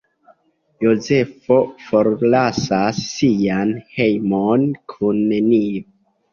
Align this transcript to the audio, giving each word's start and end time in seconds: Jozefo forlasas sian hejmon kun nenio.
Jozefo 0.85 1.57
forlasas 1.89 3.03
sian 3.11 3.77
hejmon 4.01 4.69
kun 4.97 5.25
nenio. 5.33 5.89